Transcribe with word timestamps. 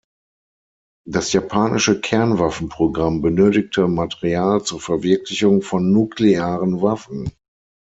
Das 1.07 1.31
japanische 1.31 2.01
Kernwaffenprogramm 2.01 3.21
benötigte 3.21 3.87
Material 3.87 4.63
zur 4.63 4.79
Verwirklichung 4.81 5.61
von 5.61 5.91
nuklearen 5.91 6.81
Waffen. 6.81 7.31